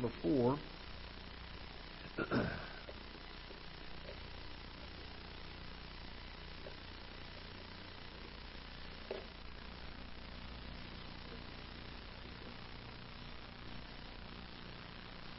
[0.00, 0.56] number 4.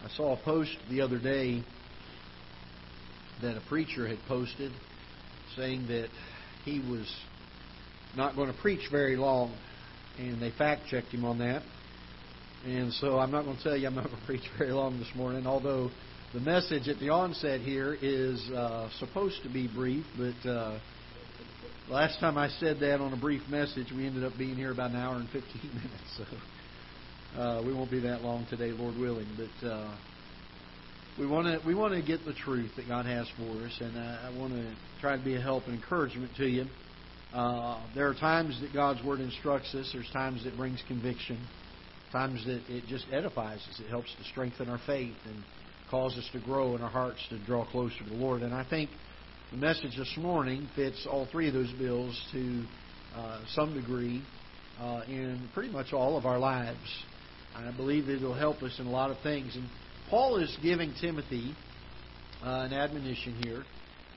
[0.04, 1.64] I saw a post the other day
[3.42, 4.74] that a preacher had posted
[5.56, 6.10] saying that
[6.66, 7.10] he was
[8.18, 9.56] not going to preach very long,
[10.18, 11.64] and they fact checked him on that.
[12.66, 15.00] And so I'm not going to tell you I'm not going to preach very long
[15.00, 15.90] this morning, although
[16.34, 20.80] the message at the onset here is uh, supposed to be brief, but uh,
[21.90, 24.92] last time I said that on a brief message, we ended up being here about
[24.92, 26.18] an hour and 15 minutes.
[26.18, 29.28] So uh, we won't be that long today, Lord willing.
[29.38, 29.98] But uh,
[31.18, 33.98] we want to we want to get the truth that God has for us, and
[33.98, 36.66] I, I want to try to be a help and encouragement to you.
[37.34, 39.90] Uh, there are times that God's Word instructs us.
[39.94, 41.40] There's times that brings conviction.
[42.12, 43.80] Times that it just edifies us.
[43.80, 45.44] It helps to strengthen our faith and
[45.92, 48.42] cause us to grow in our hearts to draw closer to the Lord.
[48.42, 48.90] And I think
[49.52, 52.66] the message this morning fits all three of those bills to
[53.16, 54.24] uh, some degree
[54.80, 56.78] uh, in pretty much all of our lives.
[57.56, 59.56] I believe it will help us in a lot of things.
[59.56, 59.68] And
[60.10, 61.56] Paul is giving Timothy
[62.44, 63.64] uh, an admonition here,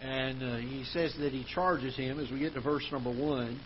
[0.00, 3.61] and uh, he says that he charges him as we get to verse number one.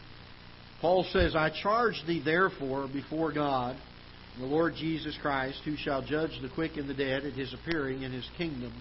[0.81, 3.77] Paul says, I charge thee therefore before God,
[4.39, 8.03] the Lord Jesus Christ, who shall judge the quick and the dead at his appearing
[8.03, 8.73] in his kingdom.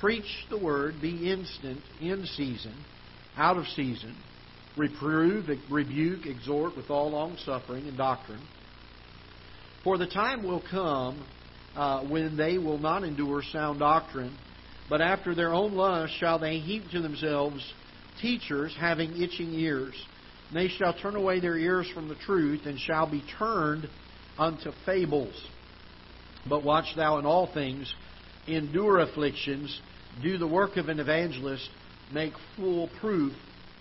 [0.00, 2.74] Preach the word, be instant, in season,
[3.36, 4.16] out of season,
[4.76, 8.42] reprove, rebuke, exhort with all long suffering and doctrine.
[9.84, 11.24] For the time will come
[11.76, 14.36] uh, when they will not endure sound doctrine,
[14.88, 17.62] but after their own lust shall they heap to themselves
[18.20, 19.94] teachers having itching ears.
[20.48, 23.88] And they shall turn away their ears from the truth, and shall be turned
[24.38, 25.34] unto fables.
[26.48, 27.92] But watch thou in all things,
[28.46, 29.80] endure afflictions,
[30.22, 31.68] do the work of an evangelist,
[32.12, 33.32] make full proof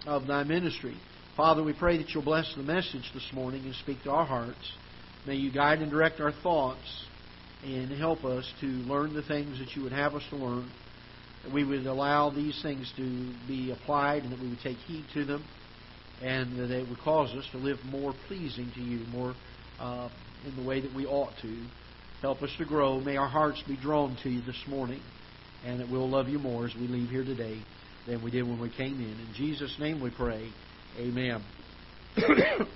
[0.06, 0.96] of thy ministry.
[1.36, 4.74] Father, we pray that you'll bless the message this morning and speak to our hearts.
[5.26, 7.06] May you guide and direct our thoughts
[7.64, 10.70] and help us to learn the things that you would have us to learn.
[11.44, 15.06] That we would allow these things to be applied and that we would take heed
[15.14, 15.44] to them
[16.22, 19.34] and that it would cause us to live more pleasing to you, more
[19.80, 20.10] uh,
[20.46, 21.66] in the way that we ought to.
[22.22, 23.00] Help us to grow.
[23.00, 25.02] May our hearts be drawn to you this morning
[25.66, 27.62] and that we'll love you more as we leave here today
[28.08, 29.20] than we did when we came in.
[29.20, 30.50] In Jesus' name we pray.
[30.98, 31.44] Amen.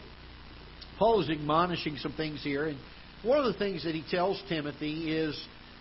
[0.99, 2.77] Paul is admonishing some things here, and
[3.23, 5.39] one of the things that he tells Timothy is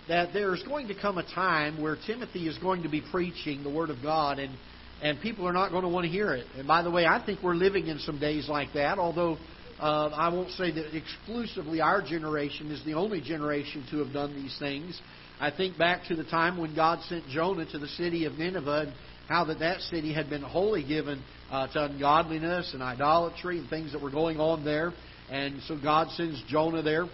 [0.09, 3.71] that there's going to come a time where Timothy is going to be preaching the
[3.71, 4.57] Word of God, and
[5.03, 6.47] and people are not going to want to hear it.
[6.57, 8.99] And by the way, I think we're living in some days like that.
[8.99, 9.37] Although
[9.81, 14.35] uh, I won't say that exclusively our generation is the only generation to have done
[14.35, 15.01] these things.
[15.41, 18.85] I think back to the time when God sent Jonah to the city of Nineveh,
[18.87, 18.93] and
[19.29, 23.93] how that that city had been wholly given uh, to ungodliness and idolatry and things
[23.93, 24.93] that were going on there.
[25.31, 27.07] And so God sends Jonah there.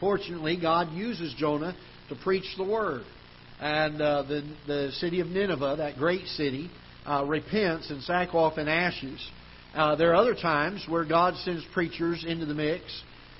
[0.00, 1.76] Fortunately, God uses Jonah
[2.08, 3.02] to preach the word.
[3.60, 6.70] And uh, the, the city of Nineveh, that great city,
[7.06, 9.20] uh, repents in sackcloth and ashes.
[9.74, 12.82] Uh, there are other times where God sends preachers into the mix,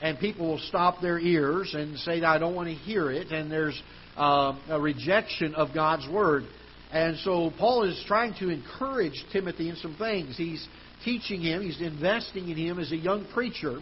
[0.01, 3.51] and people will stop their ears and say, I don't want to hear it, and
[3.51, 3.81] there's
[4.17, 6.45] uh, a rejection of God's word.
[6.93, 10.37] And so Paul is trying to encourage Timothy in some things.
[10.37, 10.67] He's
[11.05, 13.81] teaching him, he's investing in him as a young preacher.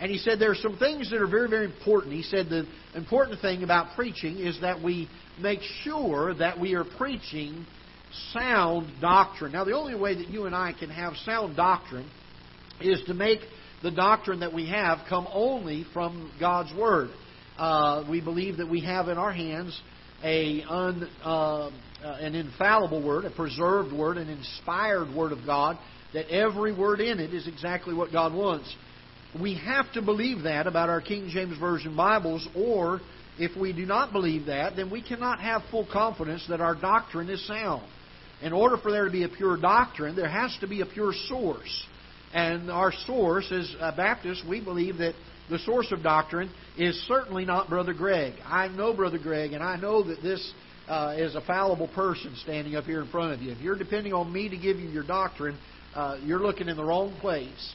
[0.00, 2.14] And he said there are some things that are very, very important.
[2.14, 5.08] He said the important thing about preaching is that we
[5.40, 7.66] make sure that we are preaching
[8.32, 9.52] sound doctrine.
[9.52, 12.08] Now, the only way that you and I can have sound doctrine
[12.80, 13.40] is to make
[13.82, 17.10] the doctrine that we have come only from God's Word.
[17.58, 19.78] Uh, we believe that we have in our hands
[20.22, 21.70] a un, uh,
[22.02, 25.78] an infallible Word, a preserved Word, an inspired Word of God,
[26.12, 28.74] that every word in it is exactly what God wants.
[29.40, 33.00] We have to believe that about our King James Version Bibles, or
[33.38, 37.30] if we do not believe that, then we cannot have full confidence that our doctrine
[37.30, 37.82] is sound.
[38.42, 41.12] In order for there to be a pure doctrine, there has to be a pure
[41.28, 41.86] source.
[42.34, 45.14] And our source, as Baptists, we believe that
[45.48, 48.34] the source of doctrine is certainly not Brother Greg.
[48.44, 50.52] I know Brother Greg, and I know that this
[50.88, 53.52] uh, is a fallible person standing up here in front of you.
[53.52, 55.58] If you're depending on me to give you your doctrine,
[55.94, 57.74] uh, you're looking in the wrong place.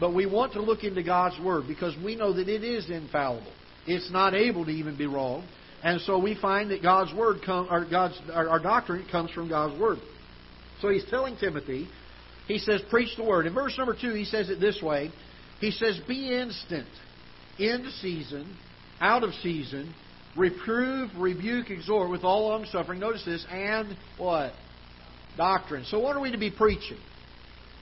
[0.00, 3.52] But we want to look into God's Word because we know that it is infallible.
[3.86, 5.46] It's not able to even be wrong.
[5.82, 9.48] And so we find that God's Word come, or God's, our, our doctrine comes from
[9.48, 9.98] God's Word.
[10.80, 11.88] So he's telling Timothy,
[12.46, 13.46] he says, preach the Word.
[13.46, 15.12] In verse number 2, he says it this way.
[15.60, 16.88] He says, be instant,
[17.58, 18.56] in season,
[19.00, 19.94] out of season,
[20.38, 23.00] Reprove, rebuke, exhort with all long suffering.
[23.00, 24.52] Notice this, and what?
[25.36, 25.84] Doctrine.
[25.86, 26.98] So what are we to be preaching?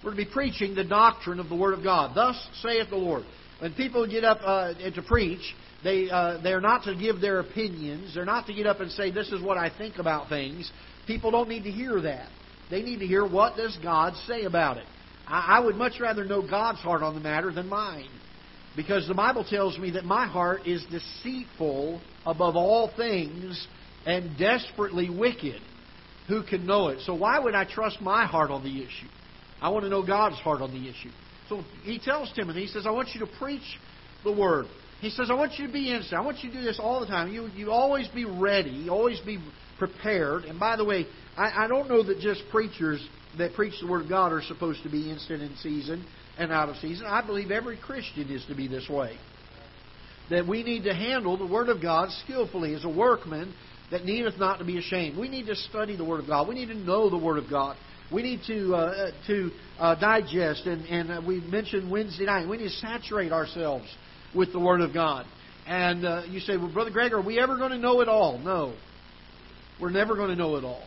[0.03, 2.13] We're to be preaching the doctrine of the Word of God.
[2.15, 3.25] Thus saith the Lord.
[3.59, 5.55] When people get up uh, to preach,
[5.87, 8.15] they uh, they're not to give their opinions.
[8.15, 10.71] They're not to get up and say, "This is what I think about things."
[11.07, 12.29] People don't need to hear that.
[12.71, 14.87] They need to hear what does God say about it.
[15.29, 18.09] I, I would much rather know God's heart on the matter than mine,
[18.75, 23.69] because the Bible tells me that my heart is deceitful above all things
[24.05, 25.63] and desperately wicked.
[26.27, 27.03] Who can know it?
[27.03, 29.09] So why would I trust my heart on the issue?
[29.61, 31.11] I want to know God's heart on the issue.
[31.49, 33.79] So he tells Timothy, he says, I want you to preach
[34.25, 34.67] the word.
[35.01, 36.21] He says, I want you to be instant.
[36.21, 37.31] I want you to do this all the time.
[37.31, 39.39] You, you always be ready, always be
[39.79, 40.45] prepared.
[40.45, 41.07] And by the way,
[41.37, 43.07] I, I don't know that just preachers
[43.37, 46.07] that preach the Word of God are supposed to be instant in season
[46.39, 47.07] and out of season.
[47.07, 49.19] I believe every Christian is to be this way.
[50.31, 53.55] That we need to handle the Word of God skillfully as a workman
[53.91, 55.19] that needeth not to be ashamed.
[55.19, 56.49] We need to study the Word of God.
[56.49, 57.77] We need to know the Word of God.
[58.11, 62.49] We need to uh, to uh, digest, and, and uh, we mentioned Wednesday night.
[62.49, 63.87] We need to saturate ourselves
[64.37, 65.27] with the Word of God.
[65.67, 68.39] And uh, you say, well, Brother Greg, are we ever going to know it all?
[68.39, 68.75] No.
[69.81, 70.87] We're never going to know it all.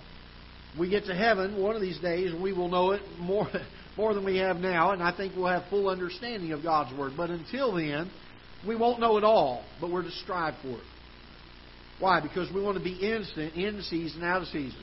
[0.77, 3.47] We get to heaven one of these days, we will know it more
[3.97, 7.13] more than we have now, and I think we'll have full understanding of God's Word.
[7.17, 8.09] But until then,
[8.65, 10.83] we won't know it all, but we're to strive for it.
[11.99, 12.21] Why?
[12.21, 14.79] Because we want to be instant, in season, out of season.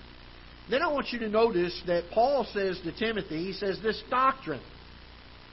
[0.68, 4.60] Then I want you to notice that Paul says to Timothy, he says, this doctrine.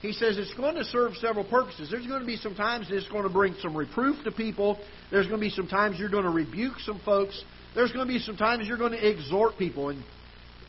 [0.04, 1.88] He says it's going to serve several purposes.
[1.90, 4.78] There's going to be some times it's going to bring some reproof to people.
[5.10, 7.42] There's going to be some times you're going to rebuke some folks.
[7.74, 10.04] There's going to be some times you're going to exhort people and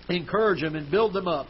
[0.08, 1.48] encourage them and build them up.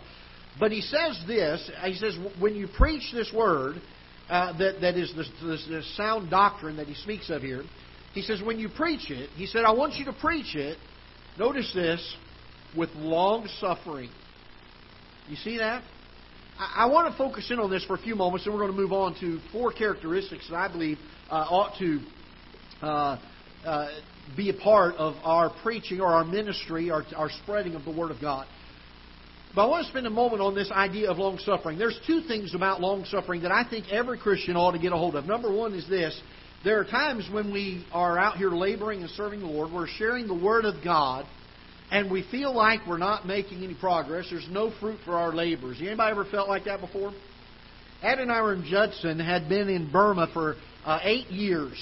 [0.58, 1.70] But he says this.
[1.84, 3.76] He says when you preach this word,
[4.30, 7.64] uh, that that is the, this, this sound doctrine that he speaks of here.
[8.14, 10.78] He says when you preach it, he said I want you to preach it.
[11.38, 12.16] Notice this
[12.74, 14.08] with long suffering.
[15.28, 15.82] You see that?
[16.58, 18.80] I, want to focus in on this for a few moments, and we're going to
[18.80, 20.98] move on to four characteristics that I believe
[21.28, 22.00] uh, ought to
[22.80, 23.18] uh,
[23.64, 23.88] uh,
[24.36, 28.12] be a part of our preaching or our ministry, our, our spreading of the Word
[28.12, 28.46] of God.
[29.54, 31.78] But I want to spend a moment on this idea of long suffering.
[31.78, 34.96] There's two things about long suffering that I think every Christian ought to get a
[34.96, 35.26] hold of.
[35.26, 36.20] Number one is this
[36.64, 40.26] there are times when we are out here laboring and serving the Lord, we're sharing
[40.26, 41.26] the Word of God
[41.90, 44.26] and we feel like we're not making any progress.
[44.30, 45.78] There's no fruit for our labors.
[45.80, 47.12] Anybody ever felt like that before?
[48.02, 51.74] Adoniram Judson had been in Burma for uh, eight years,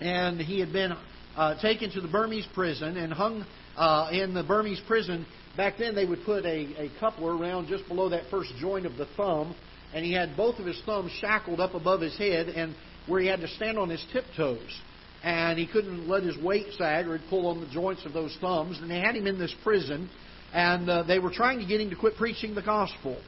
[0.00, 0.92] and he had been
[1.36, 3.44] uh, taken to the Burmese prison and hung
[3.76, 5.26] uh, in the Burmese prison.
[5.56, 8.96] Back then, they would put a, a coupler around just below that first joint of
[8.96, 9.54] the thumb,
[9.92, 12.74] and he had both of his thumbs shackled up above his head, and
[13.06, 14.80] where he had to stand on his tiptoes
[15.22, 18.36] and he couldn't let his weight sag or he'd pull on the joints of those
[18.40, 18.78] thumbs.
[18.80, 20.08] And they had him in this prison,
[20.52, 23.20] and uh, they were trying to get him to quit preaching the gospel.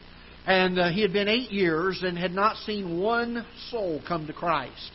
[0.46, 4.32] And uh, he had been eight years and had not seen one soul come to
[4.32, 4.90] Christ.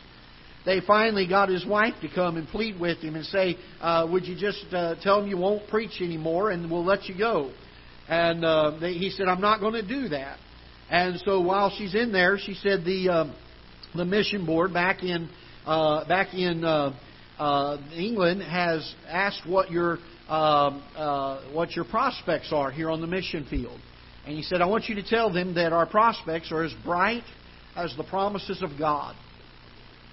[0.64, 4.26] They finally got his wife to come and plead with him and say, uh, "Would
[4.26, 7.52] you just uh, tell him you won't preach anymore, and we'll let you go?"
[8.08, 10.38] And uh, they, he said, "I'm not going to do that."
[10.90, 13.34] And so while she's in there, she said the uh,
[13.94, 15.28] the mission board back in
[15.66, 16.92] uh, back in uh,
[17.38, 19.98] uh, England has asked what your
[20.28, 23.78] um, uh, what your prospects are here on the mission field,
[24.26, 27.24] and he said, "I want you to tell them that our prospects are as bright
[27.76, 29.14] as the promises of God."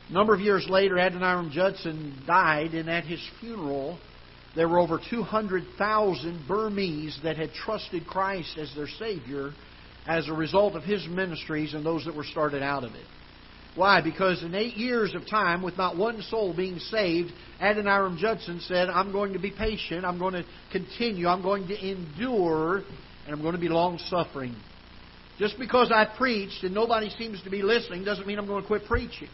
[0.10, 3.98] A number of years later, Adoniram Judson died, and at his funeral,
[4.56, 9.54] there were over 200,000 Burmese that had trusted Christ as their Savior
[10.06, 13.06] as a result of his ministries and those that were started out of it.
[13.76, 14.02] Why?
[14.02, 18.90] Because in eight years of time, with not one soul being saved, Adoniram Judson said,
[18.90, 22.84] I'm going to be patient, I'm going to continue, I'm going to endure,
[23.26, 24.56] and I'm going to be long suffering.
[25.40, 28.68] Just because I preached and nobody seems to be listening doesn't mean I'm going to
[28.68, 29.30] quit preaching.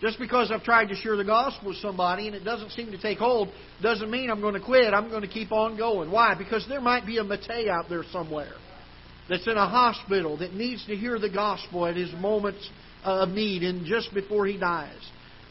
[0.00, 3.00] Just because I've tried to share the gospel with somebody and it doesn't seem to
[3.00, 3.48] take hold
[3.80, 4.92] doesn't mean I'm going to quit.
[4.92, 6.10] I'm going to keep on going.
[6.10, 6.34] Why?
[6.34, 8.52] Because there might be a Matei out there somewhere
[9.28, 12.68] that's in a hospital that needs to hear the gospel at his moments
[13.04, 14.98] of need and just before he dies.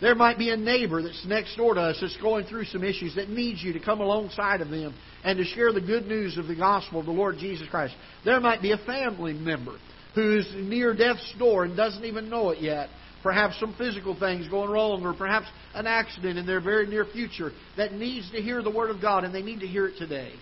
[0.02, 3.16] There might be a neighbor that's next door to us that's going through some issues
[3.16, 4.94] that needs you to come alongside of them
[5.24, 7.96] and to share the good news of the gospel of the Lord Jesus Christ.
[8.26, 9.78] There might be a family member
[10.14, 12.90] who's near death's door and doesn't even know it yet.
[13.22, 17.52] Perhaps some physical things going wrong, or perhaps an accident in their very near future
[17.78, 20.34] that needs to hear the Word of God, and they need to hear it today.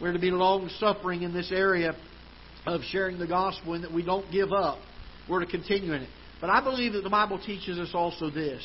[0.00, 1.94] We're to be long suffering in this area
[2.66, 4.78] of sharing the gospel and that we don't give up.
[5.28, 6.08] We're to continue in it.
[6.40, 8.62] But I believe that the Bible teaches us also this.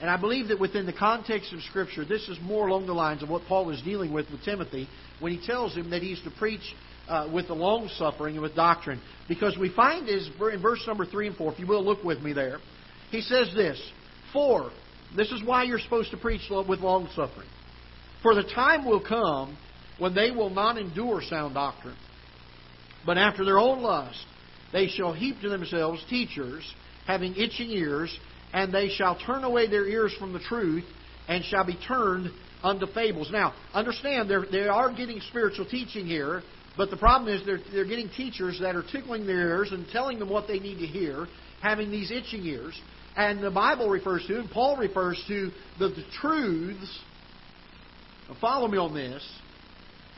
[0.00, 3.22] And I believe that within the context of Scripture, this is more along the lines
[3.22, 4.88] of what Paul is dealing with with Timothy
[5.20, 6.74] when he tells him that he's to preach
[7.08, 9.00] uh, with the long suffering and with doctrine.
[9.28, 12.20] Because we find is in verse number 3 and 4, if you will look with
[12.20, 12.58] me there,
[13.10, 13.80] he says this
[14.32, 14.70] For,
[15.16, 17.48] this is why you're supposed to preach with long suffering.
[18.22, 19.56] For the time will come
[19.98, 21.96] when they will not endure sound doctrine,
[23.06, 24.24] but after their own lust
[24.72, 26.64] they shall heap to themselves teachers
[27.06, 28.16] having itching ears,
[28.52, 30.84] and they shall turn away their ears from the truth,
[31.28, 32.30] and shall be turned
[32.62, 33.30] unto fables.
[33.30, 36.42] Now, understand, they are getting spiritual teaching here,
[36.76, 40.18] but the problem is they're, they're getting teachers that are tickling their ears and telling
[40.18, 41.26] them what they need to hear,
[41.60, 42.80] having these itching ears.
[43.16, 46.98] And the Bible refers to, and Paul refers to, the, the truths.
[48.40, 49.22] Follow me on this.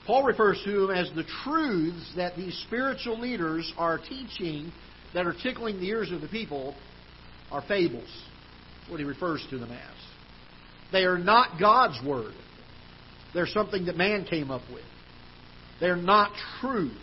[0.07, 4.71] Paul refers to them as the truths that these spiritual leaders are teaching
[5.14, 6.75] that are tickling the ears of the people
[7.50, 8.09] are fables.
[8.88, 9.97] What he refers to them as.
[10.92, 12.35] They are not God's Word.
[13.33, 14.85] They're something that man came up with.
[15.80, 16.97] They're not truth.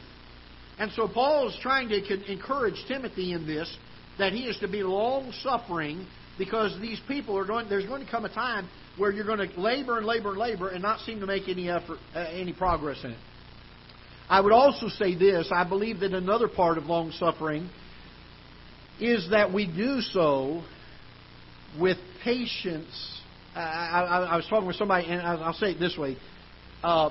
[0.77, 3.75] And so Paul is trying to encourage Timothy in this
[4.17, 6.05] that he is to be long suffering
[6.37, 7.69] because these people are going.
[7.69, 10.69] There's going to come a time where you're going to labor and labor and labor
[10.69, 13.17] and not seem to make any effort, uh, any progress in it.
[14.29, 17.69] I would also say this: I believe that another part of long suffering
[19.01, 20.63] is that we do so
[21.79, 23.19] with patience.
[23.55, 26.17] I, I, I was talking with somebody, and I'll say it this way.
[26.83, 27.09] Uh,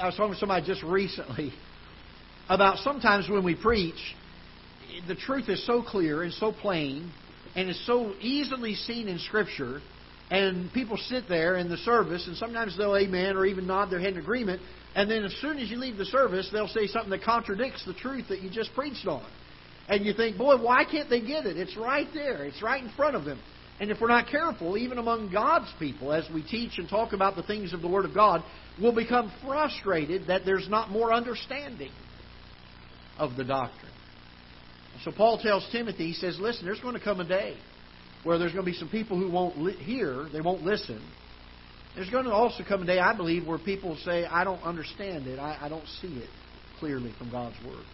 [0.00, 1.52] I was talking with somebody just recently
[2.48, 4.14] about sometimes when we preach,
[5.08, 7.10] the truth is so clear and so plain
[7.56, 9.80] and is so easily seen in Scripture,
[10.30, 13.98] and people sit there in the service, and sometimes they'll amen or even nod their
[13.98, 14.60] head in agreement,
[14.94, 17.94] and then as soon as you leave the service, they'll say something that contradicts the
[17.94, 19.26] truth that you just preached on.
[19.88, 21.56] And you think, boy, why can't they get it?
[21.56, 22.44] It's right there.
[22.44, 23.40] It's right in front of them.
[23.80, 27.36] And if we're not careful, even among God's people, as we teach and talk about
[27.36, 28.42] the things of the Word of God,
[28.80, 31.92] we'll become frustrated that there's not more understanding
[33.18, 33.92] of the doctrine.
[35.04, 37.56] So Paul tells Timothy, he says, listen, there's going to come a day
[38.24, 41.00] where there's going to be some people who won't li- hear, they won't listen.
[41.94, 45.28] There's going to also come a day, I believe, where people say, I don't understand
[45.28, 46.28] it, I, I don't see it
[46.80, 47.84] clearly from God's Word.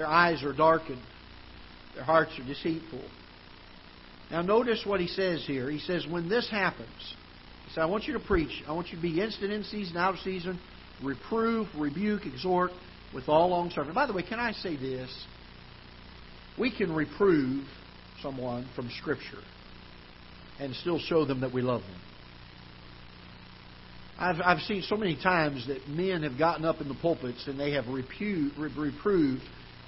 [0.00, 1.02] Their eyes are darkened.
[1.94, 3.02] Their hearts are deceitful.
[4.30, 5.70] Now, notice what he says here.
[5.70, 6.88] He says, When this happens,
[7.74, 8.62] he I want you to preach.
[8.66, 10.58] I want you to be instant in season, out of season,
[11.04, 12.70] reprove, rebuke, exhort
[13.12, 13.92] with all long suffering.
[13.92, 15.10] By the way, can I say this?
[16.58, 17.66] We can reprove
[18.22, 19.42] someone from Scripture
[20.58, 22.00] and still show them that we love them.
[24.18, 27.60] I've, I've seen so many times that men have gotten up in the pulpits and
[27.60, 29.42] they have reproved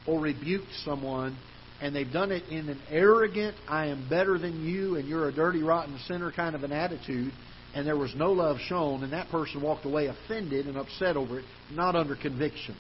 [0.07, 1.37] or rebuked someone,
[1.81, 5.33] and they've done it in an arrogant, I am better than you, and you're a
[5.33, 7.33] dirty, rotten sinner kind of an attitude,
[7.75, 11.41] and there was no love shown, and that person walked away offended and upset over
[11.41, 12.77] it, not under conviction.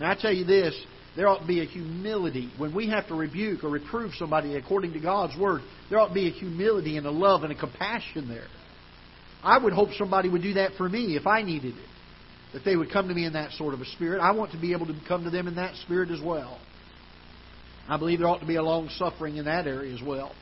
[0.00, 0.74] Now, I tell you this,
[1.16, 2.50] there ought to be a humility.
[2.58, 6.14] When we have to rebuke or reprove somebody according to God's Word, there ought to
[6.14, 8.48] be a humility and a love and a compassion there.
[9.42, 11.93] I would hope somebody would do that for me if I needed it
[12.54, 14.20] that they would come to me in that sort of a spirit.
[14.20, 16.58] I want to be able to come to them in that spirit as well.
[17.88, 20.32] I believe there ought to be a long suffering in that area as well.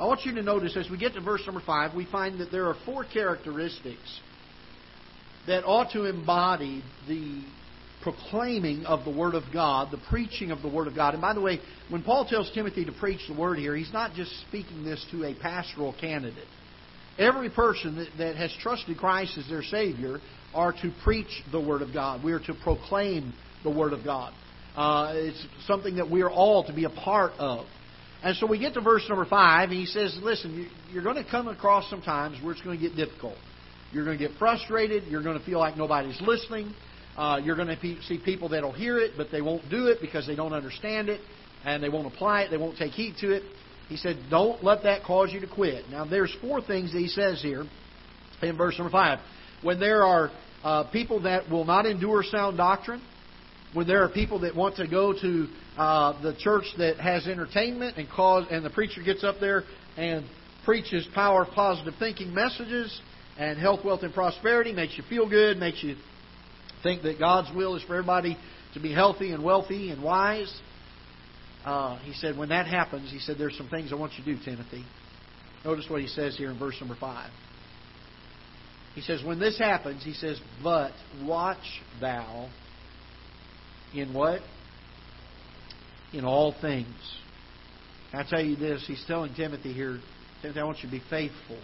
[0.00, 2.50] I want you to notice as we get to verse number 5, we find that
[2.50, 4.20] there are four characteristics
[5.46, 7.44] that ought to embody the
[8.02, 11.12] proclaiming of the Word of God, the preaching of the Word of God.
[11.12, 14.14] And by the way, when Paul tells Timothy to preach the Word here, he's not
[14.14, 16.48] just speaking this to a pastoral candidate.
[17.20, 20.18] Every person that, that has trusted Christ as their Savior
[20.54, 22.24] are to preach the Word of God.
[22.24, 24.32] We are to proclaim the Word of God.
[24.74, 27.66] Uh, it's something that we are all to be a part of.
[28.22, 31.30] And so we get to verse number five, and he says, Listen, you're going to
[31.30, 33.36] come across some times where it's going to get difficult.
[33.92, 35.04] You're going to get frustrated.
[35.04, 36.74] You're going to feel like nobody's listening.
[37.16, 40.26] Uh, you're going to see people that'll hear it, but they won't do it because
[40.26, 41.20] they don't understand it
[41.64, 42.50] and they won't apply it.
[42.50, 43.42] They won't take heed to it.
[43.90, 45.90] He said, Don't let that cause you to quit.
[45.90, 47.64] Now, there's four things that he says here
[48.40, 49.18] in verse number five
[49.62, 50.30] when there are
[50.62, 53.02] uh, people that will not endure sound doctrine,
[53.74, 57.98] when there are people that want to go to uh, the church that has entertainment
[57.98, 59.64] and cause, and the preacher gets up there
[59.96, 60.24] and
[60.64, 63.00] preaches power positive thinking messages
[63.38, 65.96] and health, wealth, and prosperity, makes you feel good, makes you
[66.82, 68.36] think that God's will is for everybody
[68.74, 70.52] to be healthy and wealthy and wise.
[71.64, 74.34] Uh, he said, when that happens, he said, there's some things I want you to
[74.36, 74.84] do, Timothy.
[75.64, 77.30] Notice what he says here in verse number 5.
[78.94, 82.48] He says, when this happens, he says, but watch thou
[83.94, 84.40] in what?
[86.12, 86.88] In all things.
[88.12, 88.84] I tell you this?
[88.86, 90.00] He's telling Timothy here,
[90.42, 91.58] Timothy, I want you to be faithful.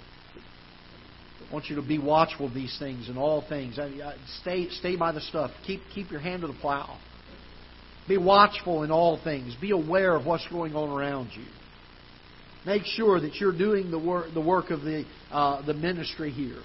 [1.48, 3.78] I want you to be watchful of these things and all things.
[4.40, 5.50] Stay, stay by the stuff.
[5.66, 6.98] Keep, keep your hand to the plow.
[8.08, 9.56] Be watchful in all things.
[9.60, 11.46] Be aware of what's going on around you.
[12.64, 16.60] Make sure that you're doing the work, the work of the, uh, the ministry here.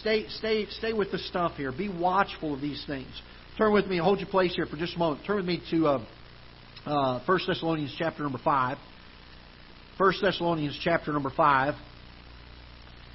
[0.00, 1.72] Stay, stay, stay with the stuff here.
[1.72, 3.08] Be watchful of these things.
[3.56, 3.98] Turn with me.
[3.98, 5.24] Hold your place here for just a moment.
[5.26, 6.04] Turn with me to uh,
[6.86, 8.78] uh, 1 Thessalonians chapter number 5.
[9.98, 11.74] 1 Thessalonians chapter number 5.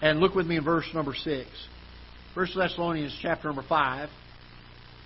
[0.02, 1.50] And look with me in verse number 6.
[2.34, 4.10] 1 Thessalonians chapter number 5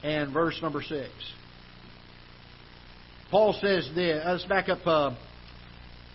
[0.03, 1.09] and verse number 6.
[3.29, 4.21] Paul says this.
[4.23, 4.85] Uh, let's back up.
[4.85, 5.15] Uh,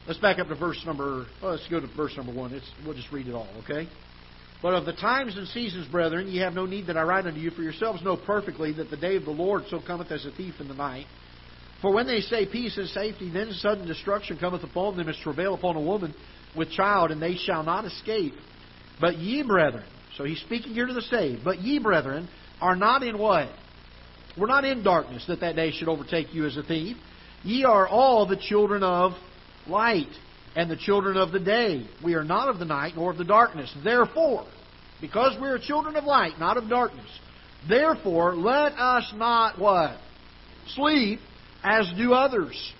[0.06, 1.26] let's back up to verse number.
[1.42, 2.54] Well, let's go to verse number one.
[2.54, 3.88] It's, we'll just read it all, okay?
[4.62, 7.38] But of the times and seasons, brethren, ye have no need that I write unto
[7.38, 10.30] you, for yourselves know perfectly that the day of the Lord so cometh as a
[10.30, 11.06] thief in the night.
[11.82, 15.54] For when they say peace and safety, then sudden destruction cometh upon them as travail
[15.54, 16.14] upon a woman
[16.56, 18.34] with child, and they shall not escape.
[19.00, 19.84] But ye, brethren,
[20.16, 22.28] so he's speaking here to the saved, but ye, brethren,
[22.60, 23.48] are not in what?
[24.36, 26.96] We're not in darkness that that day should overtake you as a thief.
[27.44, 29.12] Ye are all the children of
[29.66, 30.08] light
[30.56, 31.86] and the children of the day.
[32.02, 33.74] We are not of the night nor of the darkness.
[33.82, 34.46] Therefore,
[35.00, 37.08] because we are children of light, not of darkness,
[37.68, 39.98] therefore let us not what?
[40.68, 41.20] Sleep
[41.62, 42.72] as do others.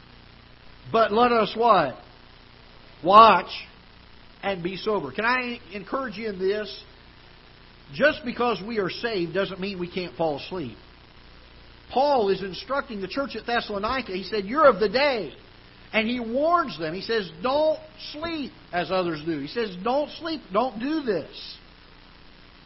[0.91, 1.97] But let us what?
[3.05, 3.51] Watch
[4.43, 5.13] and be sober.
[5.13, 6.85] Can I encourage you in this?
[7.95, 10.77] Just because we are saved doesn't mean we can't fall asleep.
[11.93, 14.13] Paul is instructing the church at Thessalonica.
[14.13, 15.33] He said, You're of the day.
[15.93, 16.95] And he warns them.
[16.95, 17.79] He says, Don't
[18.13, 19.39] sleep as others do.
[19.41, 20.41] He says, Don't sleep.
[20.53, 21.59] Don't do this.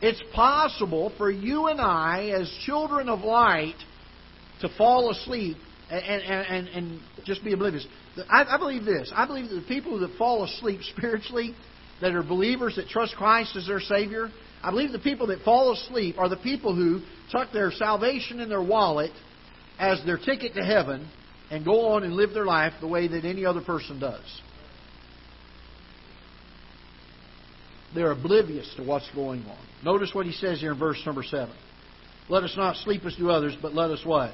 [0.01, 3.77] It's possible for you and I, as children of light,
[4.61, 5.57] to fall asleep
[5.91, 7.87] and, and, and, and just be oblivious.
[8.29, 9.13] I, I believe this.
[9.15, 11.55] I believe that the people that fall asleep spiritually,
[12.01, 14.29] that are believers that trust Christ as their Savior,
[14.67, 18.49] I believe the people that fall asleep are the people who tuck their salvation in
[18.49, 19.13] their wallet
[19.79, 21.09] as their ticket to heaven
[21.53, 24.25] and go on and live their life the way that any other person does.
[27.95, 29.59] They're oblivious to what's going on.
[29.85, 31.49] Notice what he says here in verse number 7.
[32.29, 34.33] Let us not sleep as do others, but let us what?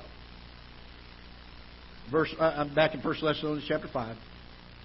[2.11, 4.17] Verse, uh, I'm back in 1 Thessalonians chapter 5.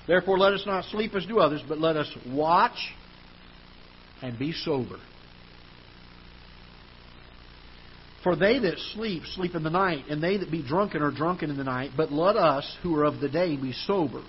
[0.07, 2.77] Therefore, let us not sleep as do others, but let us watch
[4.21, 4.97] and be sober.
[8.27, 11.49] For they that sleep, sleep in the night, and they that be drunken are drunken
[11.49, 11.91] in the night.
[11.95, 14.21] But let us, who are of the day, be sober,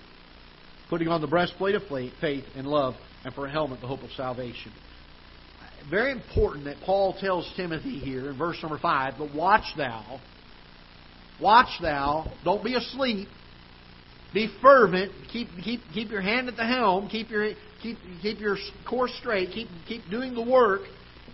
[0.89, 1.81] putting on the breastplate of
[2.21, 2.93] faith and love,
[3.25, 4.71] and for a helmet the hope of salvation.
[5.91, 10.21] Very important that Paul tells Timothy here in verse number 5, but watch thou,
[11.41, 13.27] watch thou, don't be asleep,
[14.33, 17.49] be fervent, keep, keep, keep your hand at the helm, keep your,
[17.83, 18.55] keep, keep your
[18.89, 20.83] course straight, keep, keep doing the work,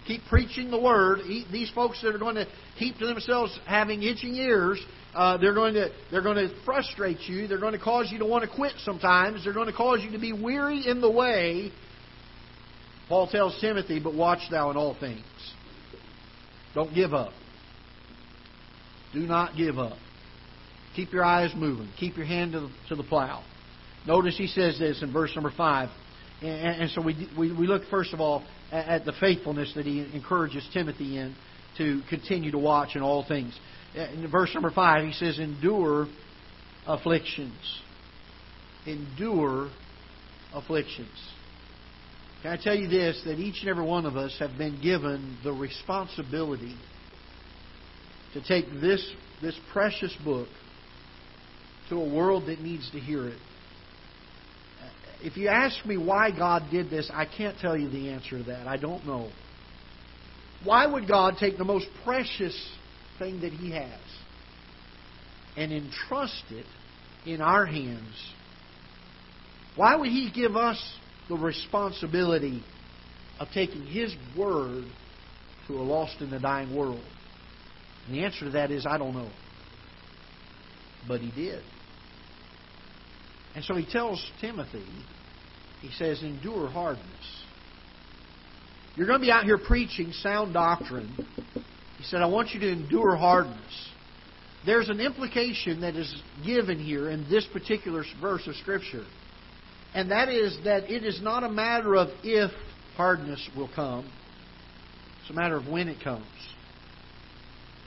[0.05, 1.19] keep preaching the word.
[1.51, 5.73] These folks that are going to keep to themselves having itching ears, uh, they're going
[5.75, 7.47] to they're going to frustrate you.
[7.47, 9.43] They're going to cause you to want to quit sometimes.
[9.43, 11.71] They're going to cause you to be weary in the way.
[13.07, 15.23] Paul tells Timothy, "But watch thou in all things.
[16.73, 17.31] Don't give up.
[19.13, 19.97] Do not give up.
[20.95, 21.89] Keep your eyes moving.
[21.99, 23.43] Keep your hand to the, to the plow."
[24.07, 25.89] Notice he says this in verse number five.
[26.41, 28.43] And, and so we, we, we look, first of all,
[28.75, 31.35] at, the faithfulness that he encourages Timothy in
[31.77, 33.57] to continue to watch in all things.
[33.95, 36.07] In verse number 5, he says, Endure
[36.85, 37.81] afflictions.
[38.85, 39.69] Endure
[40.53, 41.09] afflictions.
[42.41, 43.21] Can I tell you this?
[43.25, 46.75] That each and every one of us have been given the responsibility
[48.33, 49.05] to take this,
[49.41, 50.47] this precious book
[51.89, 53.37] to a world that needs to hear it
[55.21, 58.43] if you ask me why God did this, I can't tell you the answer to
[58.45, 58.67] that.
[58.67, 59.29] I don't know.
[60.63, 62.55] Why would God take the most precious
[63.19, 63.99] thing that He has
[65.55, 66.65] and entrust it
[67.25, 68.15] in our hands?
[69.75, 70.81] Why would He give us
[71.29, 72.63] the responsibility
[73.39, 74.85] of taking His Word
[75.67, 77.03] to a lost and a dying world?
[78.07, 79.31] And the answer to that is I don't know.
[81.07, 81.61] But He did.
[83.55, 84.85] And so he tells Timothy,
[85.81, 87.05] he says, endure hardness.
[88.95, 91.13] You're going to be out here preaching sound doctrine.
[91.97, 93.89] He said, I want you to endure hardness.
[94.65, 96.13] There's an implication that is
[96.45, 99.05] given here in this particular verse of Scripture.
[99.93, 102.51] And that is that it is not a matter of if
[102.97, 104.11] hardness will come,
[105.21, 106.25] it's a matter of when it comes.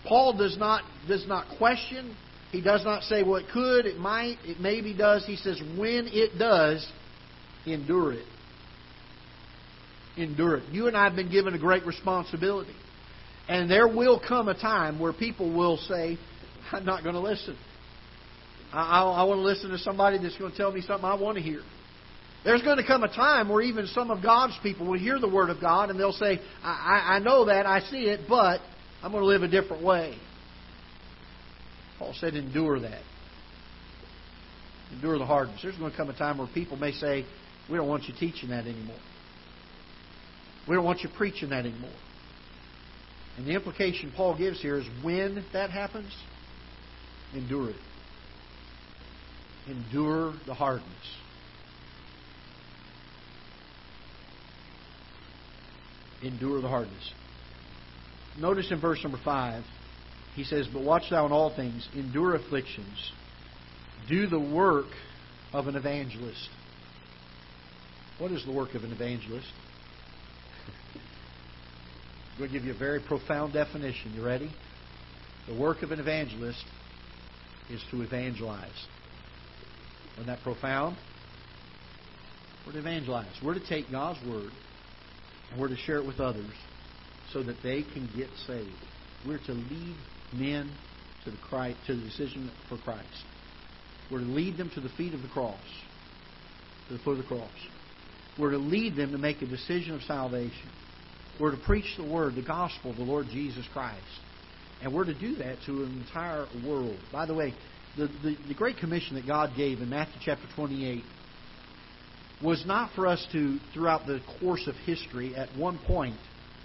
[0.06, 2.16] Paul does not, does not question
[2.50, 5.24] He does not say, well, could, it might, it maybe does.
[5.26, 6.86] He says, when it does,
[7.66, 8.24] endure it.
[10.16, 10.64] Endure it.
[10.70, 12.74] You and I have been given a great responsibility.
[13.48, 16.18] And there will come a time where people will say,
[16.72, 17.56] I'm not going to listen.
[18.72, 21.14] I, I, I want to listen to somebody that's going to tell me something I
[21.14, 21.60] want to hear.
[22.44, 25.28] There's going to come a time where even some of God's people will hear the
[25.28, 28.60] Word of God and they'll say, I, I know that, I see it, but
[29.02, 30.16] I'm going to live a different way.
[31.98, 33.02] Paul said, endure that.
[34.92, 35.60] Endure the hardness.
[35.62, 37.26] There's going to come a time where people may say,
[37.68, 38.98] We don't want you teaching that anymore.
[40.68, 41.90] We don't want you preaching that anymore.
[43.36, 46.12] And the implication Paul gives here is when that happens,
[47.34, 47.76] endure it.
[49.68, 50.88] Endure the hardness.
[56.22, 57.12] Endure the hardness.
[58.38, 59.64] Notice in verse number 5,
[60.38, 63.12] he says, But watch thou in all things, endure afflictions,
[64.08, 64.86] do the work
[65.52, 66.48] of an evangelist.
[68.18, 69.48] What is the work of an evangelist?
[70.94, 74.12] I'm going to give you a very profound definition.
[74.14, 74.48] You ready?
[75.48, 76.64] The work of an evangelist
[77.68, 78.70] is to evangelize.
[80.14, 80.96] Isn't that profound?
[82.64, 83.34] We're to evangelize.
[83.44, 84.52] We're to take God's word
[85.50, 86.52] and we're to share it with others
[87.32, 88.70] so that they can get saved.
[89.26, 89.96] We're to lead
[90.32, 90.70] men
[91.24, 93.24] to the Christ, to the decision for Christ.
[94.10, 95.60] We're to lead them to the feet of the cross,
[96.88, 97.50] to the foot of the cross.
[98.38, 100.70] We're to lead them to make a decision of salvation.
[101.40, 104.02] We're to preach the word, the gospel of the Lord Jesus Christ.
[104.82, 106.96] And we're to do that to an entire world.
[107.12, 107.52] By the way,
[107.96, 111.02] the, the, the Great Commission that God gave in Matthew chapter 28
[112.42, 116.16] was not for us to, throughout the course of history, at one point,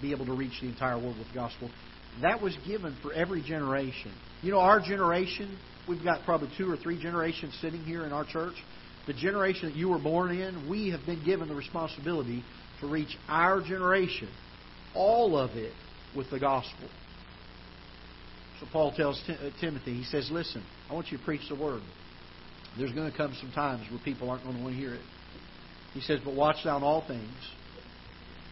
[0.02, 1.70] be able to reach the entire world with the gospel.
[2.22, 4.14] That was given for every generation.
[4.42, 8.26] You know, our generation, we've got probably two or three generations sitting here in our
[8.26, 8.56] church.
[9.08, 12.44] The generation that you were born in, we have been given the responsibility
[12.80, 14.30] to reach our generation,
[14.94, 15.74] all of it,
[16.16, 16.88] with the gospel.
[18.60, 21.82] So Paul tells uh, Timothy, he says, Listen, I want you to preach the word.
[22.78, 25.02] There's going to come some times where people aren't going to want to hear it.
[25.94, 27.34] He says, But watch in all things,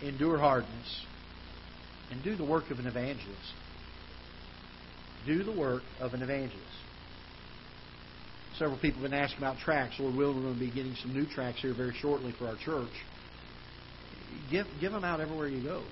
[0.02, 1.06] endure hardness,
[2.12, 3.54] and do the work of an evangelist.
[5.26, 6.62] Do the work of an evangelist.
[8.58, 9.95] Several people have been asking about tracts.
[10.00, 12.58] Lord willing, we're going to be getting some new tracts here very shortly for our
[12.58, 12.91] church.
[14.52, 15.84] Give, give them out everywhere you go.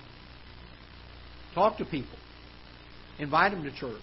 [1.56, 2.18] Talk to people.
[3.18, 4.02] Invite them to church.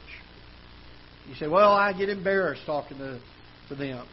[1.29, 3.21] You say, well, I get embarrassed talking to,
[3.69, 4.07] to them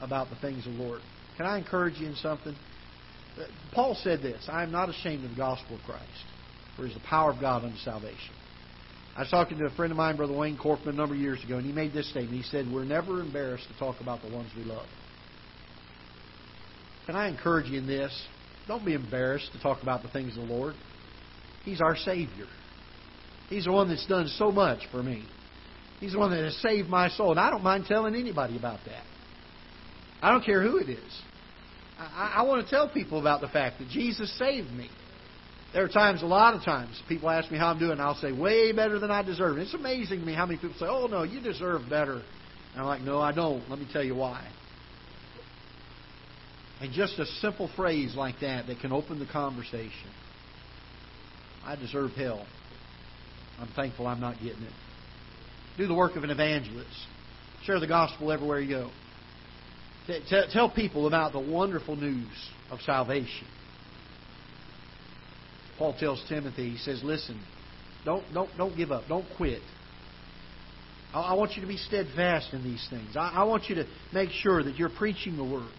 [0.00, 1.00] about the things of the Lord.
[1.36, 2.54] Can I encourage you in something?
[3.36, 6.24] Uh, Paul said this I am not ashamed of the gospel of Christ,
[6.76, 8.34] for it is the power of God unto salvation.
[9.16, 11.42] I was talking to a friend of mine, Brother Wayne Corkman, a number of years
[11.44, 12.34] ago, and he made this statement.
[12.34, 14.86] He said, We're never embarrassed to talk about the ones we love.
[17.06, 18.12] Can I encourage you in this?
[18.66, 20.74] Don't be embarrassed to talk about the things of the Lord.
[21.64, 22.46] He's our Savior.
[23.48, 25.24] He's the one that's done so much for me.
[26.00, 27.30] He's the one that has saved my soul.
[27.30, 29.04] And I don't mind telling anybody about that.
[30.22, 31.22] I don't care who it is.
[31.98, 34.90] I, I want to tell people about the fact that Jesus saved me.
[35.74, 38.14] There are times, a lot of times, people ask me how I'm doing, and I'll
[38.14, 39.58] say, way better than I deserve.
[39.58, 42.22] It's amazing to me how many people say, oh, no, you deserve better.
[42.72, 43.68] And I'm like, no, I don't.
[43.68, 44.48] Let me tell you why.
[46.80, 50.10] And just a simple phrase like that that can open the conversation.
[51.64, 52.46] I deserve hell.
[53.58, 54.72] I'm thankful I'm not getting it.
[55.76, 56.88] Do the work of an evangelist.
[57.64, 58.90] Share the gospel everywhere you go.
[60.52, 62.28] Tell people about the wonderful news
[62.70, 63.48] of salvation.
[65.78, 67.40] Paul tells Timothy, he says, listen,
[68.04, 69.04] don't, don't, don't give up.
[69.08, 69.62] Don't quit.
[71.12, 73.16] I, I want you to be steadfast in these things.
[73.16, 75.70] I, I want you to make sure that you're preaching the word,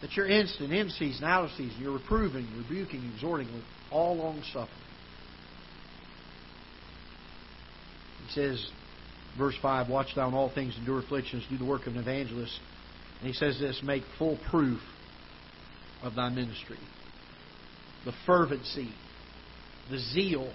[0.00, 1.76] that you're instant, in season, out of season.
[1.80, 4.68] You're reproving, rebuking, exhorting with all long suffering.
[8.26, 8.70] He says,
[9.36, 12.58] verse 5, Watch thou in all things, endure afflictions, do the work of an evangelist.
[13.20, 14.80] And he says this, Make full proof
[16.02, 16.78] of thy ministry.
[18.04, 18.92] The fervency,
[19.92, 20.50] the zeal,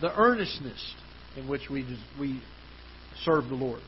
[0.00, 0.94] the earnestness
[1.36, 1.84] in which we,
[2.20, 2.40] we
[3.24, 3.80] serve the Lord.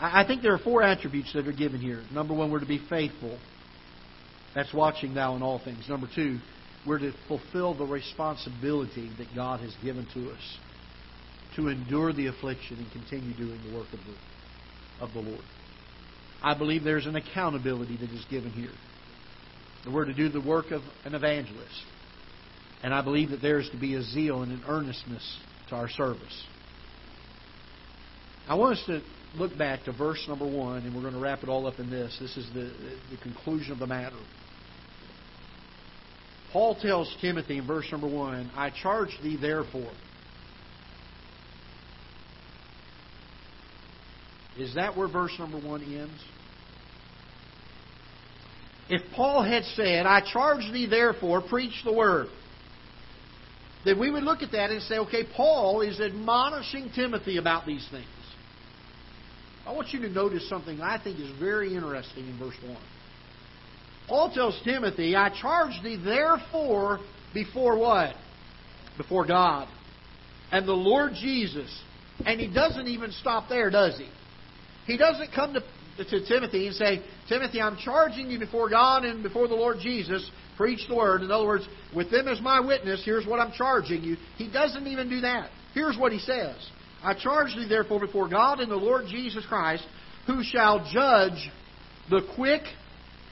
[0.00, 2.02] I think there are four attributes that are given here.
[2.12, 3.38] Number one, we're to be faithful.
[4.54, 5.84] That's watching thou in all things.
[5.88, 6.38] Number two,
[6.86, 10.58] we're to fulfill the responsibility that God has given to us
[11.56, 15.44] to endure the affliction and continue doing the work of the, of the Lord.
[16.42, 18.72] I believe there's an accountability that is given here.
[19.90, 21.82] We're to do the work of an evangelist.
[22.86, 25.88] And I believe that there is to be a zeal and an earnestness to our
[25.88, 26.44] service.
[28.48, 29.02] I want us to
[29.34, 31.90] look back to verse number 1, and we're going to wrap it all up in
[31.90, 32.16] this.
[32.20, 32.72] This is the,
[33.10, 34.14] the conclusion of the matter.
[36.52, 39.90] Paul tells Timothy in verse number 1 I charge thee therefore.
[44.56, 46.24] Is that where verse number 1 ends?
[48.88, 52.28] If Paul had said, I charge thee therefore, preach the word,
[53.86, 57.86] then we would look at that and say, okay, Paul is admonishing Timothy about these
[57.90, 58.06] things.
[59.66, 62.76] I want you to notice something I think is very interesting in verse 1.
[64.08, 67.00] Paul tells Timothy, I charge thee therefore
[67.34, 68.14] before what?
[68.96, 69.68] Before God
[70.50, 71.70] and the Lord Jesus.
[72.24, 74.08] And he doesn't even stop there, does he?
[74.86, 75.62] He doesn't come to
[75.96, 80.30] to Timothy and say, Timothy, I'm charging you before God and before the Lord Jesus,
[80.56, 81.22] preach the word.
[81.22, 84.16] In other words, with them as my witness, here's what I'm charging you.
[84.36, 85.50] He doesn't even do that.
[85.74, 86.56] Here's what he says
[87.02, 89.86] I charge thee therefore before God and the Lord Jesus Christ,
[90.26, 91.50] who shall judge
[92.10, 92.62] the quick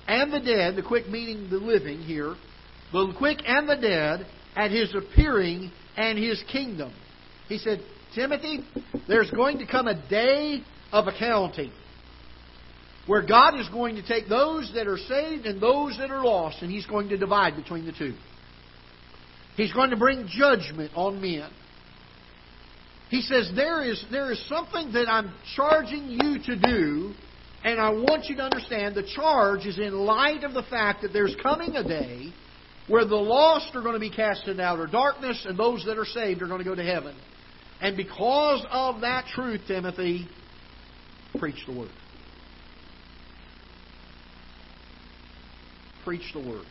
[0.07, 2.35] and the dead, the quick meaning the living here,
[2.93, 6.93] the quick and the dead, at his appearing and his kingdom.
[7.49, 7.81] He said,
[8.15, 8.65] Timothy,
[9.09, 11.73] there's going to come a day of accounting
[13.07, 16.63] where God is going to take those that are saved and those that are lost,
[16.63, 18.15] and He's going to divide between the two.
[19.57, 21.51] He's going to bring judgment on men.
[23.11, 27.15] He says, there is, there is something that I'm charging you to do,
[27.63, 31.13] and I want you to understand the charge is in light of the fact that
[31.13, 32.33] there's coming a day
[32.89, 36.05] where the lost are going to be cast into outer darkness, and those that are
[36.05, 37.15] saved are going to go to heaven.
[37.81, 40.27] And because of that truth, Timothy,
[41.39, 41.91] preach the word.
[46.05, 46.67] Preach the word.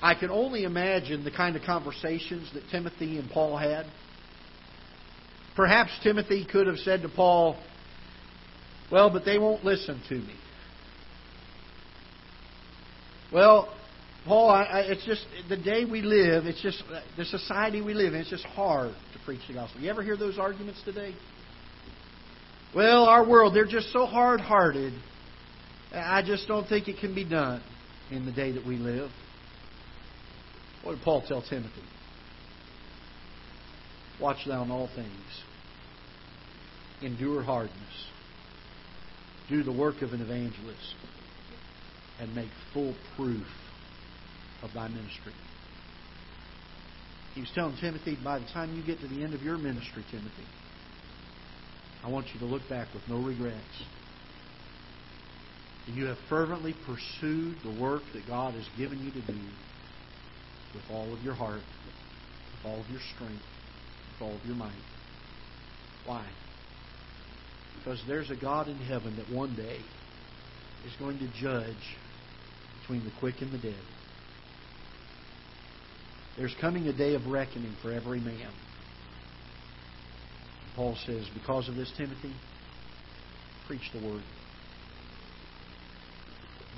[0.00, 3.86] I can only imagine the kind of conversations that Timothy and Paul had.
[5.56, 7.56] Perhaps Timothy could have said to Paul,
[8.92, 10.34] Well, but they won't listen to me.
[13.32, 13.74] Well,
[14.24, 16.82] Paul, I, I, it's just the day we live, it's just
[17.16, 19.80] the society we live in, it's just hard to preach the gospel.
[19.80, 21.14] You ever hear those arguments today?
[22.74, 24.92] Well, our world, they're just so hard hearted.
[25.92, 27.62] I just don't think it can be done
[28.10, 29.10] in the day that we live.
[30.82, 31.82] What did Paul tell Timothy?
[34.20, 35.42] Watch thou in all things.
[37.02, 37.76] Endure hardness.
[39.48, 40.94] Do the work of an evangelist.
[42.20, 43.46] And make full proof
[44.62, 45.32] of thy ministry.
[47.34, 50.04] He was telling Timothy, by the time you get to the end of your ministry,
[50.10, 50.46] Timothy,
[52.02, 53.84] I want you to look back with no regrets
[55.88, 59.38] and you have fervently pursued the work that God has given you to do
[60.74, 63.42] with all of your heart, with all of your strength,
[64.12, 64.72] with all of your might.
[66.04, 66.26] Why?
[67.78, 69.78] Because there's a God in heaven that one day
[70.86, 71.96] is going to judge
[72.82, 73.82] between the quick and the dead.
[76.36, 78.52] There's coming a day of reckoning for every man.
[80.76, 82.34] Paul says, because of this, Timothy,
[83.66, 84.22] preach the word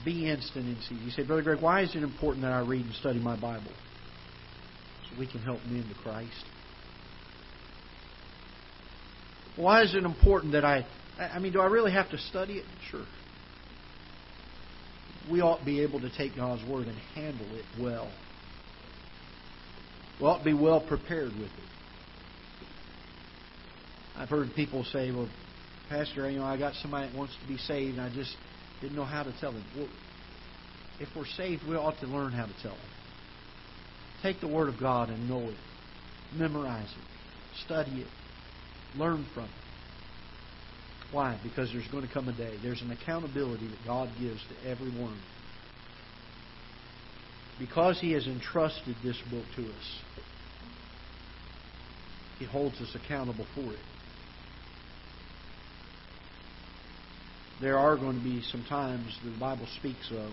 [0.04, 1.02] be instant in season.
[1.04, 3.72] You say, Brother Greg, why is it important that I read and study my Bible?
[5.10, 6.44] So we can help men to Christ.
[9.56, 10.86] Why is it important that I,
[11.18, 12.64] I mean, do I really have to study it?
[12.90, 13.04] Sure.
[15.30, 18.10] We ought to be able to take God's Word and handle it well.
[20.20, 21.70] We ought to be well prepared with it.
[24.16, 25.28] I've heard people say, well,
[25.88, 28.36] Pastor, you know, I got somebody that wants to be saved, and I just
[28.80, 29.64] didn't know how to tell them.
[29.76, 29.88] Well,
[30.98, 32.80] if we're saved, we ought to learn how to tell them.
[34.22, 35.56] Take the Word of God and know it.
[36.34, 37.64] Memorize it.
[37.64, 38.98] Study it.
[38.98, 39.50] Learn from it.
[41.12, 41.40] Why?
[41.42, 42.56] Because there's going to come a day.
[42.62, 45.18] There's an accountability that God gives to everyone.
[47.58, 50.00] Because He has entrusted this book to us,
[52.38, 53.78] He holds us accountable for it.
[57.60, 60.30] There are going to be some times the Bible speaks of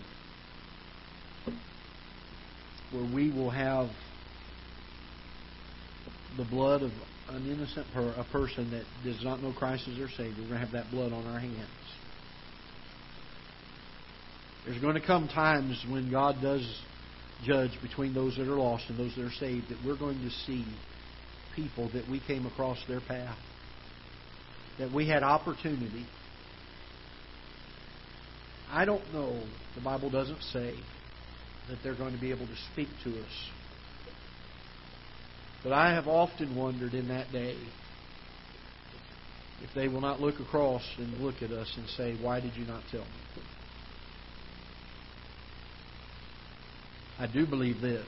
[2.92, 3.90] where we will have
[6.38, 6.92] the blood of
[7.30, 10.42] an innocent per, a person that does not know Christ as their Savior.
[10.44, 11.68] We're going to have that blood on our hands.
[14.66, 16.82] There's going to come times when God does
[17.44, 20.30] judge between those that are lost and those that are saved that we're going to
[20.30, 20.66] see
[21.56, 23.38] people that we came across their path,
[24.80, 26.06] that we had opportunity
[28.70, 29.42] I don't know,
[29.76, 30.74] the Bible doesn't say
[31.70, 33.50] that they're going to be able to speak to us.
[35.64, 37.58] But I have often wondered in that day
[39.64, 42.66] if they will not look across and look at us and say, Why did you
[42.66, 43.44] not tell me?
[47.20, 48.08] I do believe this.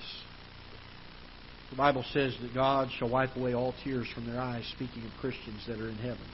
[1.72, 5.12] The Bible says that God shall wipe away all tears from their eyes, speaking of
[5.20, 6.26] Christians that are in heaven.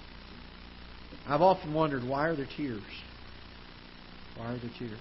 [1.28, 2.84] I've often wondered, why are there tears?
[4.38, 5.00] Why are there tears?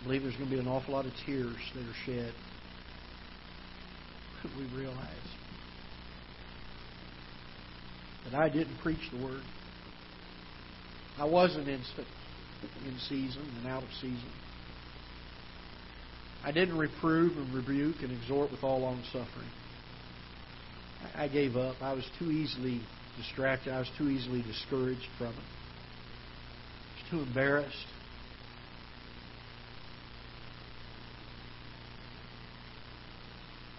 [0.00, 2.32] I believe there's going to be an awful lot of tears that are shed.
[4.58, 5.08] We realize
[8.24, 9.42] that I didn't preach the word.
[11.18, 11.80] I wasn't in,
[12.86, 14.30] in season and out of season.
[16.44, 19.48] I didn't reprove and rebuke and exhort with all long suffering.
[21.14, 21.76] I gave up.
[21.80, 22.82] I was too easily
[23.16, 23.72] distracted.
[23.72, 25.63] I was too easily discouraged from it.
[27.14, 27.86] Too embarrassed.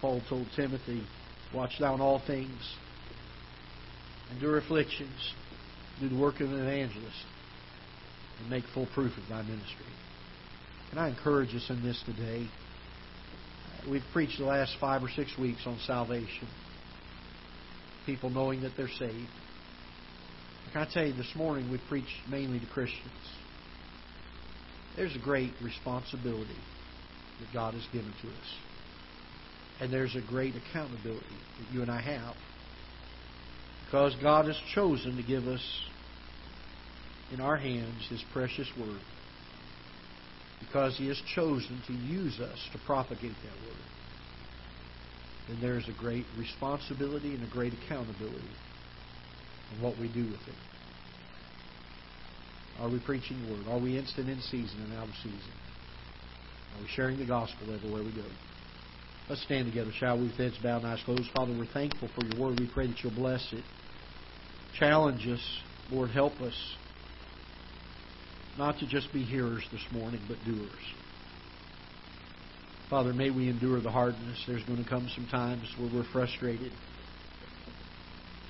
[0.00, 1.06] Paul told Timothy,
[1.54, 2.62] Watch thou all things,
[4.32, 5.34] endure afflictions,
[6.00, 7.26] do the work of an evangelist,
[8.40, 9.84] and make full proof of thy ministry.
[10.92, 12.48] And I encourage us in this today?
[13.86, 16.48] We've preached the last five or six weeks on salvation.
[18.06, 19.28] People knowing that they're saved.
[20.74, 23.12] I tell you, this morning we preached mainly to Christians.
[24.96, 26.56] There's a great responsibility
[27.40, 28.54] that God has given to us.
[29.80, 31.26] And there's a great accountability
[31.58, 32.34] that you and I have.
[33.84, 35.62] Because God has chosen to give us
[37.32, 39.00] in our hands His precious Word
[40.60, 43.76] because He has chosen to use us to propagate that Word,
[45.48, 48.48] then there is a great responsibility and a great accountability
[49.74, 50.54] in what we do with it.
[52.80, 53.66] Are we preaching the Word?
[53.68, 55.52] Are we instant in season and out of season?
[56.76, 58.26] Are we sharing the gospel everywhere we go?
[59.28, 61.30] Let's stand together, shall we, with heads bowed and eyes closed.
[61.34, 62.60] Father, we're thankful for your word.
[62.60, 63.64] We pray that you'll bless it.
[64.78, 65.60] Challenge us.
[65.90, 66.54] Lord, help us
[68.58, 70.70] not to just be hearers this morning, but doers.
[72.88, 74.42] Father, may we endure the hardness.
[74.46, 76.72] There's going to come some times where we're frustrated.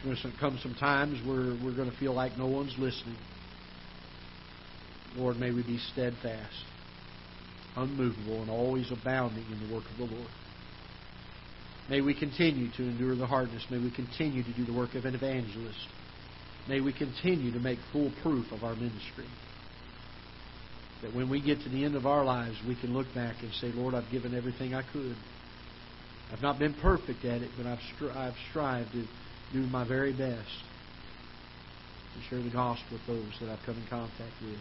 [0.06, 3.16] There's going to come some times where we're going to feel like no one's listening.
[5.16, 6.54] Lord, may we be steadfast,
[7.74, 10.30] unmovable, and always abounding in the work of the Lord.
[11.90, 13.66] May we continue to endure the hardness.
[13.68, 15.88] May we continue to do the work of an evangelist.
[16.68, 19.26] May we continue to make full proof of our ministry.
[21.02, 23.52] That when we get to the end of our lives, we can look back and
[23.54, 25.16] say, Lord, I've given everything I could.
[26.32, 29.04] I've not been perfect at it, but I've, stri- I've strived to
[29.52, 30.48] do my very best
[32.14, 34.58] to share the gospel with those that I've come in contact with.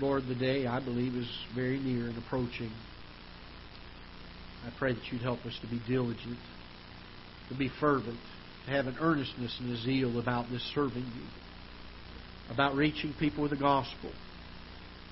[0.00, 2.70] Lord, the day I believe is very near and approaching.
[4.64, 6.38] I pray that you'd help us to be diligent,
[7.48, 8.18] to be fervent,
[8.66, 13.50] to have an earnestness and a zeal about this serving you, about reaching people with
[13.50, 14.12] the gospel.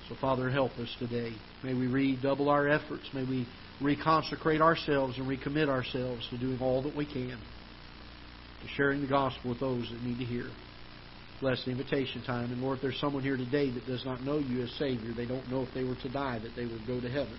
[0.07, 1.33] So, Father, help us today.
[1.63, 3.07] May we redouble our efforts.
[3.13, 3.47] May we
[3.81, 7.37] reconsecrate ourselves and recommit ourselves to doing all that we can,
[8.61, 10.45] to sharing the gospel with those that need to hear.
[11.39, 12.51] Bless the invitation time.
[12.51, 15.25] And Lord, if there's someone here today that does not know you as Savior, they
[15.25, 17.37] don't know if they were to die that they would go to heaven.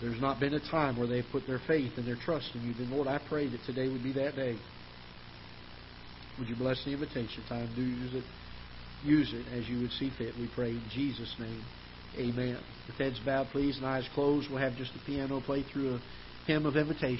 [0.00, 2.74] There's not been a time where they've put their faith and their trust in you.
[2.74, 4.56] Then, Lord, I pray that today would be that day.
[6.38, 7.68] Would you bless the invitation time?
[7.74, 8.24] Do use it
[9.04, 10.34] use it as you would see fit.
[10.38, 11.62] We pray in Jesus' name.
[12.16, 12.58] Amen.
[12.86, 16.00] With heads bowed, please, and eyes closed, we'll have just the piano play through a
[16.46, 17.16] hymn of invitation.